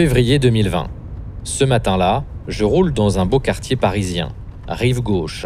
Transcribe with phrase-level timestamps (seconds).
[0.00, 0.88] Février 2020.
[1.44, 4.30] Ce matin-là, je roule dans un beau quartier parisien,
[4.66, 5.44] rive gauche,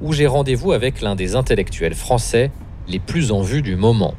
[0.00, 2.52] où j'ai rendez-vous avec l'un des intellectuels français
[2.86, 4.14] les plus en vue du moment.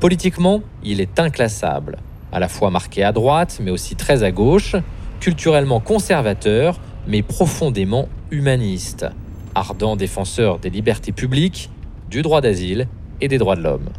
[0.00, 1.98] Politiquement, il est inclassable,
[2.32, 4.74] à la fois marqué à droite, mais aussi très à gauche,
[5.20, 9.06] culturellement conservateur, mais profondément humaniste,
[9.54, 11.70] ardent défenseur des libertés publiques,
[12.10, 12.88] du droit d'asile
[13.20, 13.90] et des droits de l'homme.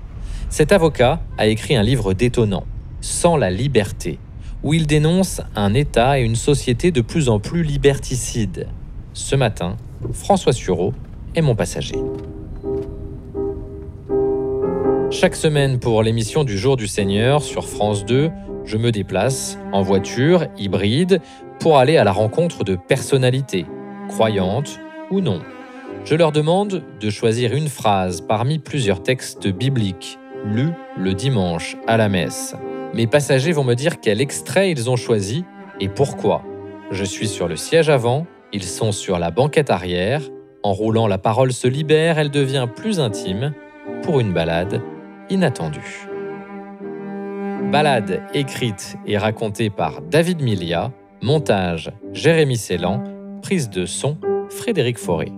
[0.49, 2.65] Cet avocat a écrit un livre détonnant,
[2.99, 4.19] Sans la liberté,
[4.63, 8.67] où il dénonce un État et une société de plus en plus liberticides.
[9.13, 9.75] Ce matin,
[10.13, 10.93] François Sureau
[11.35, 11.97] est mon passager.
[15.11, 18.31] Chaque semaine pour l'émission du Jour du Seigneur sur France 2,
[18.65, 21.21] je me déplace en voiture hybride
[21.59, 23.65] pour aller à la rencontre de personnalités,
[24.07, 24.79] croyantes
[25.11, 25.41] ou non.
[26.05, 31.95] Je leur demande de choisir une phrase parmi plusieurs textes bibliques lus le dimanche à
[31.95, 32.55] la messe.
[32.93, 35.45] Mes passagers vont me dire quel extrait ils ont choisi
[35.79, 36.43] et pourquoi.
[36.91, 40.21] Je suis sur le siège avant, ils sont sur la banquette arrière.
[40.61, 43.53] En roulant, la parole se libère, elle devient plus intime
[44.03, 44.81] pour une balade
[45.31, 46.07] inattendue.
[47.71, 53.03] Balade écrite et racontée par David Milia, montage Jérémy Cellan,
[53.41, 54.17] prise de son
[54.49, 55.31] Frédéric Fauré.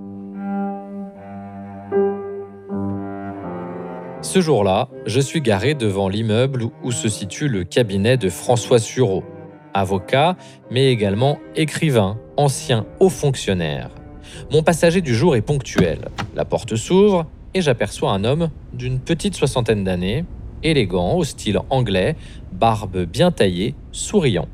[4.26, 9.24] Ce jour-là, je suis garé devant l'immeuble où se situe le cabinet de François Sureau,
[9.76, 10.36] avocat,
[10.72, 13.92] mais également écrivain, ancien haut fonctionnaire.
[14.52, 16.10] Mon passager du jour est ponctuel.
[16.36, 20.26] La porte s'ouvre et j'aperçois un homme d'une petite soixantaine d'années,
[20.64, 22.16] élégant, au style anglais,
[22.52, 24.48] barbe bien taillée, souriant.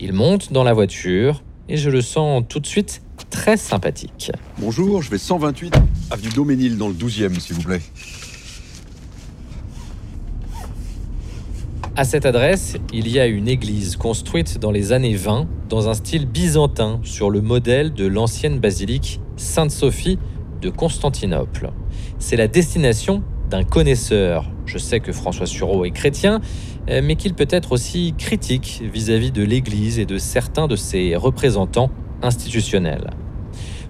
[0.00, 4.32] Il monte dans la voiture et je le sens tout de suite très sympathique.
[4.58, 5.76] Bonjour, je vais 128
[6.10, 7.82] avenue Doménil dans le 12e, s'il vous plaît.
[11.98, 15.94] À cette adresse, il y a une église construite dans les années 20 dans un
[15.94, 20.18] style byzantin sur le modèle de l'ancienne basilique Sainte-Sophie
[20.60, 21.70] de Constantinople.
[22.18, 24.44] C'est la destination d'un connaisseur.
[24.66, 26.42] Je sais que François Sureau est chrétien,
[26.90, 31.16] euh, mais qu'il peut être aussi critique vis-à-vis de l'Église et de certains de ses
[31.16, 33.08] représentants institutionnels.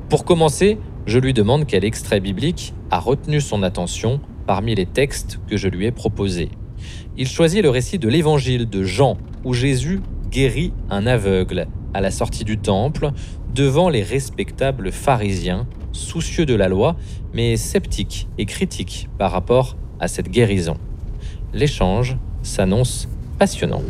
[0.08, 5.40] Pour commencer, je lui demande quel extrait biblique a retenu son attention parmi les textes
[5.48, 6.50] que je lui ai proposés
[7.16, 12.10] il choisit le récit de l'évangile de Jean, où Jésus guérit un aveugle à la
[12.10, 13.10] sortie du temple
[13.54, 16.96] devant les respectables pharisiens, soucieux de la loi,
[17.32, 20.76] mais sceptiques et critiques par rapport à cette guérison.
[21.54, 23.08] L'échange s'annonce
[23.38, 23.82] passionnant.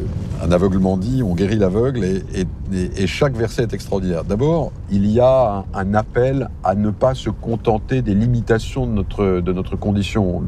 [0.42, 4.24] Un aveuglement dit, on guérit l'aveugle et, chaque verset est extraordinaire.
[4.24, 9.40] D'abord, il y a un, appel à ne pas se contenter des limitations de notre,
[9.40, 10.42] de notre condition,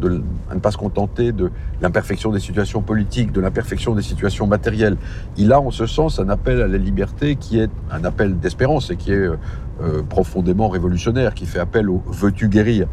[0.50, 1.50] à ne pas se contenter de
[1.80, 4.96] l'imperfection des situations politiques, de l'imperfection des situations matérielles.
[5.36, 8.90] Il a en ce sens un appel à la liberté qui est un appel d'espérance
[8.90, 9.36] et qui est euh,
[9.80, 12.88] euh, profondément révolutionnaire, qui fait appel au veux-tu guérir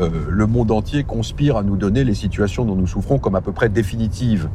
[0.00, 3.40] euh, le monde entier conspire à nous donner les situations dont nous souffrons comme à
[3.40, 4.48] peu près définitives.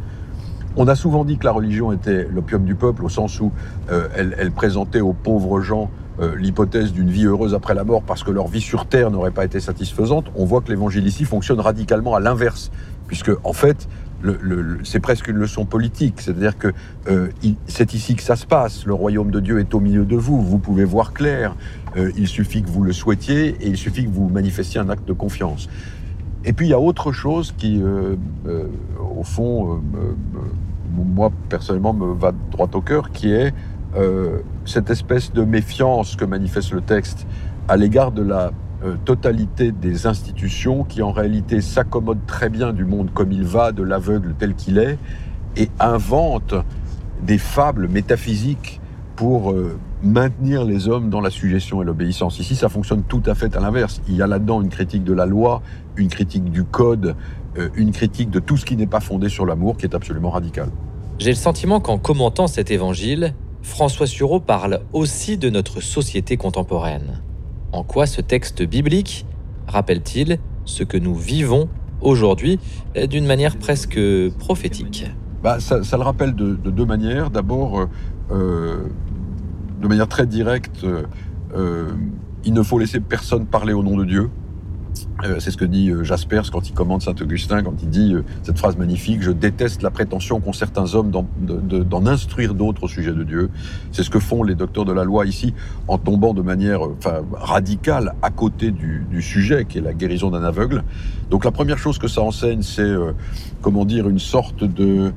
[0.75, 3.51] On a souvent dit que la religion était l'opium du peuple, au sens où
[3.91, 8.23] euh, elle, présentait aux pauvres gens euh, l'hypothèse d'une vie heureuse après la mort parce
[8.23, 10.25] que leur vie sur Terre n'aurait pas été satisfaisante.
[10.35, 12.72] On voit que l'évangile ici fonctionne radicalement à l'inverse,
[13.07, 13.88] puisque en fait,
[14.84, 16.22] c'est presque une leçon politique.
[16.22, 16.69] C'est-à-dire que
[17.07, 17.28] euh,
[17.67, 18.88] c'est ici que ça se passe.
[18.88, 20.41] Le royaume de Dieu est au milieu de vous.
[20.41, 21.55] Vous pouvez voir clair.
[21.95, 25.13] il suffit que vous le souhaitiez et il suffit que vous manifestiez un acte de
[25.13, 25.69] confiance.
[26.45, 28.16] Et puis il y a autre chose qui, euh,
[28.47, 28.67] euh,
[29.17, 29.78] au fond, euh,
[30.96, 33.54] moi personnellement me va droit au cœur, qui est
[34.66, 37.28] cette espèce de méfiance que manifeste le texte
[37.68, 38.52] à l'égard de la
[39.06, 43.84] totalité des institutions qui en réalité s'accommodent très bien du monde comme il va, de
[43.84, 44.98] l'aveugle tel qu'il est,
[45.58, 46.56] et inventent
[47.22, 48.82] des fables métaphysiques
[49.16, 49.53] pour
[50.03, 52.40] maintenir les hommes dans la suggestion et l'obéissance.
[52.40, 54.02] Ici, ça fonctionne tout à fait à l'inverse.
[54.08, 55.62] Il y a là-dedans une critique de la loi,
[55.96, 57.16] une critique du code,
[57.58, 60.30] euh, une critique de tout ce qui n'est pas fondé sur l'amour, qui est absolument
[60.30, 60.70] radical.
[61.20, 67.22] J'ai le sentiment qu'en commentant cet évangile, François Sureau parle aussi de notre société contemporaine.
[67.72, 69.26] En quoi ce texte biblique
[69.68, 71.70] rappelle-t-il ce que nous vivons
[72.02, 72.60] aujourd'hui
[72.98, 74.00] euh, d'une manière presque
[74.40, 75.06] prophétique?
[75.42, 77.30] Bah, ça, le rappelle de, deux manières.
[77.30, 77.88] D'abord,
[78.32, 78.88] euh,
[79.84, 81.04] de manière très directe, euh,
[81.56, 81.92] euh,
[82.46, 84.30] il ne faut laisser personne parler au nom de Dieu.
[85.23, 88.78] Euh, c'est ce que dit Jaspers quand il commande Saint-Augustin, quand il dit cette phrase
[88.78, 93.49] magnifique Je déteste la prétention qu'ont certains hommes d'en instruire d'autres au sujet de Dieu.
[93.91, 95.53] C'est ce que font les docteurs de la loi ici,
[95.87, 96.81] en tombant de manière
[97.34, 100.84] radicale à côté du, du, sujet, qui est la guérison d'un aveugle.
[101.29, 102.93] Donc la première chose que ça enseigne, c'est,
[103.61, 105.11] comment dire, une sorte de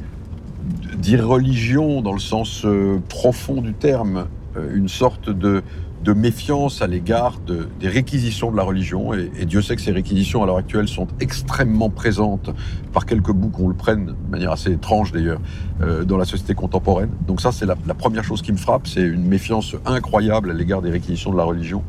[0.98, 2.66] d'irreligion dans le sens
[3.08, 4.26] profond du terme,
[4.74, 5.62] une sorte de,
[6.06, 9.12] de méfiance à l'égard de, des réquisitions de la religion.
[9.12, 12.50] Et, Dieu sait que ces réquisitions à l'heure actuelle sont extrêmement présentes
[12.92, 15.40] par quelques bouts qu'on le prenne, de manière assez étrange d'ailleurs,
[15.82, 17.10] euh, dans la société contemporaine.
[17.26, 20.80] Donc ça, c'est la, première chose qui me frappe, c'est une méfiance incroyable à l'égard
[20.80, 21.82] des réquisitions de la religion.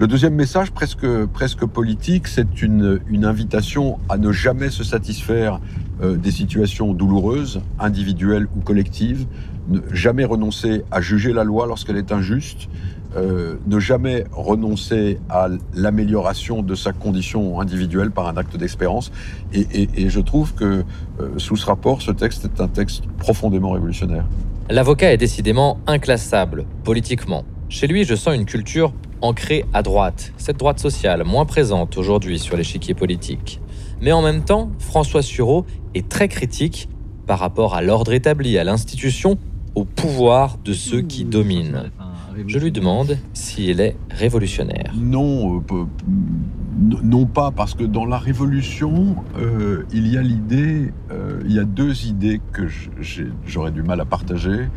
[0.00, 5.60] Le deuxième message, presque, presque politique, c'est une, une invitation à ne jamais se satisfaire
[6.02, 9.26] euh, des situations douloureuses, individuelles ou collectives,
[9.68, 12.68] ne jamais renoncer à juger la loi lorsqu'elle est injuste,
[13.16, 19.10] euh, ne jamais renoncer à l'amélioration de sa condition individuelle par un acte d'espérance.
[19.52, 20.84] Et, je trouve que
[21.20, 24.26] euh, sous ce rapport, ce texte est un texte profondément révolutionnaire.
[24.68, 27.44] L'avocat est décidément inclassable politiquement.
[27.68, 28.92] Chez lui, je sens une culture
[29.22, 33.60] ancrée à droite, cette droite sociale moins présente aujourd'hui sur l'échiquier politique.
[34.00, 35.64] Mais en même temps, François Sureau
[35.94, 36.88] est très critique
[37.26, 39.38] par rapport à l'ordre établi, à l'institution,
[39.74, 41.90] au pouvoir de ceux qui dominent.
[42.46, 44.92] Je lui demande s'il est révolutionnaire.
[44.96, 45.84] Non, euh,
[47.02, 51.58] non pas, parce que dans la révolution, euh, il y a l'idée, euh, il y
[51.58, 52.66] a deux idées que
[53.46, 54.68] j'aurais du mal à partager.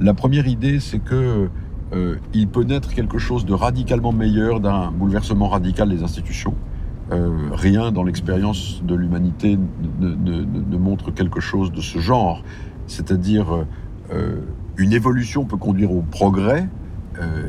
[0.00, 1.48] La première idée, c'est que
[2.32, 6.56] il peut naître quelque chose de radicalement meilleur d'un bouleversement radical des institutions.
[7.08, 9.56] rien dans l'expérience de l'humanité
[10.00, 12.42] ne, montre quelque chose de ce genre.
[12.88, 13.64] C'est-à-dire,
[14.76, 16.68] une évolution peut conduire au progrès,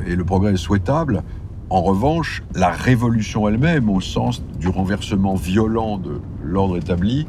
[0.08, 1.24] et le progrès est souhaitable.
[1.70, 7.26] En revanche, la révolution elle-même, au sens du renversement violent de l'ordre établi,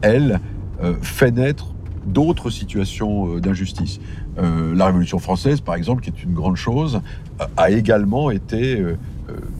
[0.00, 0.40] elle
[0.82, 1.74] euh, fait naître
[2.06, 4.00] d'autres situations euh, d'injustice.
[4.36, 7.00] la Révolution française, par exemple, qui est une grande chose,
[7.56, 8.96] a également été euh,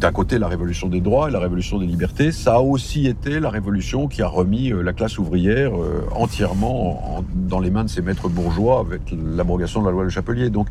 [0.05, 3.41] d'un côté la révolution des droits et la révolution des libertés, ça a aussi été
[3.41, 7.89] la révolution qui a remis euh, la classe ouvrière euh, entièrement dans les mains de
[7.89, 10.51] ses maîtres bourgeois avec l'abrogation de la loi de Chapelier.
[10.51, 10.69] Donc,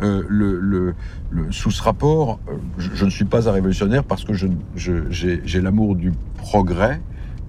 [0.00, 0.94] le,
[1.50, 2.40] sous ce rapport,
[2.76, 7.00] je, ne suis pas un révolutionnaire parce que j'ai l'amour du progrès,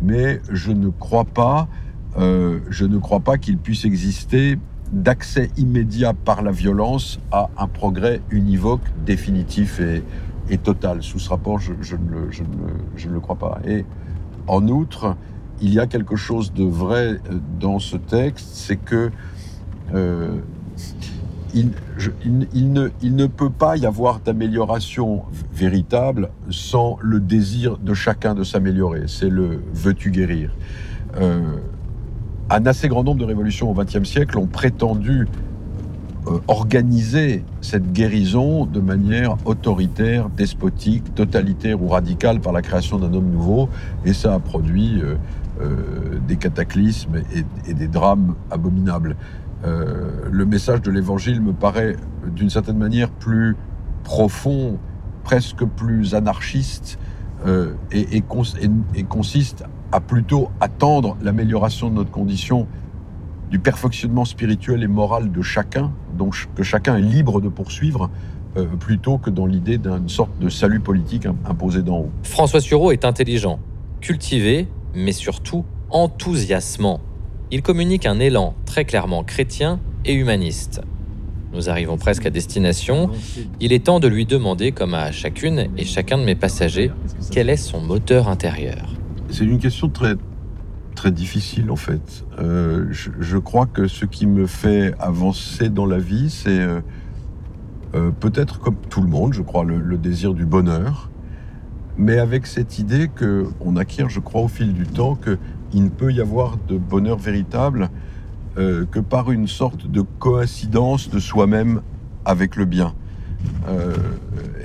[0.03, 1.67] mais je ne crois pas,
[2.15, 4.59] je ne crois pas qu'il puisse exister
[4.91, 10.03] d'accès immédiat par la violence à un progrès univoque, définitif et,
[10.49, 11.03] est totale.
[11.03, 13.59] Sous ce rapport, je, ne le, crois pas.
[13.65, 13.85] Et
[14.47, 15.15] en outre,
[15.61, 19.11] il y a quelque chose de vrai euh, dans ce texte, c'est que
[19.93, 20.37] euh,
[21.53, 21.69] il,
[22.25, 25.23] ne, il, ne, peut pas y avoir d'amélioration
[25.53, 29.03] véritable sans le désir de chacun de s'améliorer.
[29.07, 30.55] C'est le veux-tu guérir.
[31.17, 31.57] Euh,
[32.49, 35.27] un assez grand nombre de révolutions au XXe siècle ont prétendu
[36.25, 43.13] euh, organiser cette guérison de manière autoritaire, despotique, totalitaire ou radicale par la création d'un
[43.13, 43.67] homme nouveau,
[44.05, 45.15] et ça a produit euh,
[45.59, 47.23] euh, des cataclysmes
[47.67, 49.17] et, des drames abominables.
[49.65, 51.97] le message de l'Évangile me paraît
[52.35, 53.55] d'une certaine manière plus
[54.03, 54.77] profond,
[55.23, 56.99] presque plus anarchiste,
[57.91, 62.67] et, et consiste à plutôt attendre l'amélioration de notre condition
[63.53, 68.09] du perfectionnement spirituel et moral de chacun, donc que chacun est libre de poursuivre,
[68.57, 72.11] euh, plutôt que dans l'idée d'une sorte de salut politique imposé d'en haut.
[72.23, 73.59] François Sureau est intelligent,
[74.01, 76.99] cultivé, mais surtout enthousiasmant.
[77.51, 80.81] Il communique un élan très clairement chrétien et humaniste.
[81.53, 83.11] Nous arrivons presque à destination.
[83.59, 86.89] Il est temps de lui demander, comme à chacune et chacun de mes passagers,
[87.29, 88.95] quel est son moteur intérieur.
[89.29, 90.15] C'est une question très
[90.93, 92.25] très difficile en fait.
[92.39, 96.81] Euh, je, crois que ce qui me fait avancer dans la vie, c'est euh,
[97.95, 101.09] euh, peut-être comme tout le monde, je crois, le, désir du bonheur,
[101.97, 105.89] mais avec cette idée que on acquiert, je crois, au fil du temps, qu'il ne
[105.89, 107.89] peut y avoir de bonheur véritable
[108.55, 111.81] que par une sorte de coïncidence de soi-même
[112.23, 112.93] avec le bien.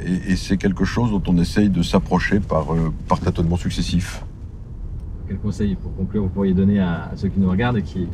[0.05, 2.67] et, et c'est quelque chose dont on essaye de s'approcher par,
[3.09, 4.23] par tâtonnements successifs
[5.29, 8.09] quel conseil pour conclure vous pourriez donner à, ceux qui nous regardent et qui,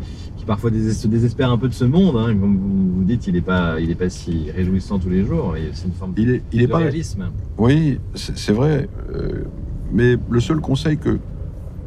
[0.47, 3.81] parfois se désespèrent un peu de ce monde hein, Comme vous, dites, il n'est pas,
[3.81, 5.55] il pas si réjouissant tous les jours.
[5.73, 7.31] C'est une forme il est, il de pas, réalisme.
[7.57, 8.89] Oui, c'est vrai.
[9.11, 9.45] Euh,
[9.91, 11.19] mais le seul conseil que,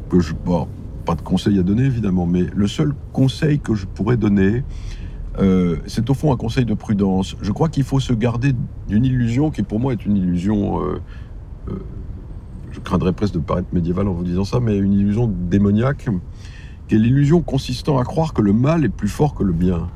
[0.10, 0.34] que je.
[0.34, 0.68] Bon,
[1.06, 4.64] pas de conseil à donner évidemment, mais le seul conseil que je pourrais donner,
[5.40, 7.36] euh, c'est au fond un conseil de prudence.
[7.42, 8.54] Je crois qu'il faut se garder
[8.88, 11.00] d'une illusion qui pour moi est une illusion euh,
[12.78, 16.08] je craindrais presque de paraître médiéval en vous disant ça, mais une illusion démoniaque,
[16.88, 19.90] qui est l'illusion consistant à croire que le mal est plus fort que le bien.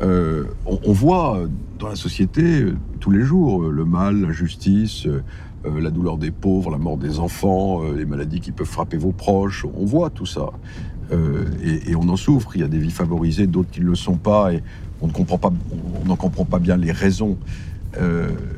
[0.00, 1.40] Euh, on, voit
[1.78, 2.64] dans la société
[3.00, 7.82] tous les jours le mal, l'injustice, euh, la douleur des pauvres, la mort des enfants,
[7.82, 9.66] euh, les maladies qui peuvent frapper vos proches.
[9.74, 10.50] On voit tout ça.
[11.62, 12.52] et, on en souffre.
[12.54, 14.62] Il y a des vies favorisées, d'autres qui ne le sont pas, et
[15.02, 15.52] on ne comprend pas,
[16.00, 17.36] on n'en comprend pas bien les raisons.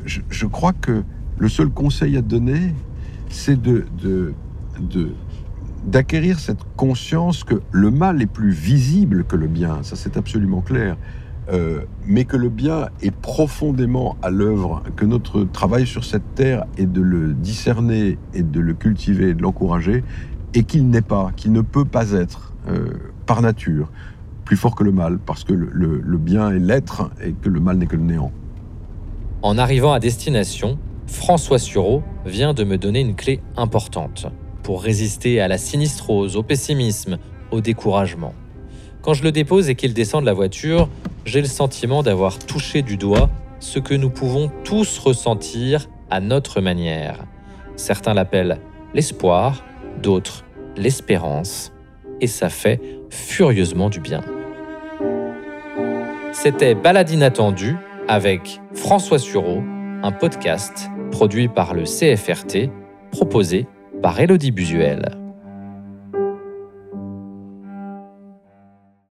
[0.05, 1.03] Je, crois que
[1.39, 2.75] le seul conseil à donner,
[3.33, 3.87] c'est de,
[5.87, 10.61] d'acquérir cette conscience que le mal est plus visible que le bien, ça c'est absolument
[10.61, 10.97] clair,
[11.51, 16.65] euh, mais que le bien est profondément à l'œuvre, que notre travail sur cette terre
[16.77, 20.05] est de le discerner et de le cultiver et de l'encourager,
[20.55, 22.91] et qu'il n'est pas, qu'il ne peut pas être, euh,
[23.27, 23.91] par nature,
[24.45, 27.79] plus fort que le mal, parce que le bien est l'être et que le mal
[27.79, 28.33] n'est que le néant.
[29.41, 30.79] En arrivant à destination,
[31.13, 34.27] François Sureau vient de me donner une clé importante
[34.63, 37.19] pour résister à la sinistrose, au pessimisme,
[37.51, 38.33] au découragement.
[39.03, 40.89] Quand je le dépose et qu'il descend de la voiture,
[41.27, 43.29] j'ai le sentiment d'avoir touché du doigt
[43.61, 47.25] ce que nous pouvons tous ressentir à notre manière.
[47.77, 48.59] Certains l'appellent
[48.95, 49.63] l'espoir,
[50.03, 50.45] d'autres
[50.77, 51.73] l'espérance,
[52.21, 54.23] et ça fait furieusement du bien.
[56.33, 57.77] C'était Balade inattendue
[58.09, 59.63] avec François Sureau,
[60.03, 62.71] un podcast produit par le CFRT,
[63.13, 63.69] proposé
[64.03, 65.22] par Elodie Busuel.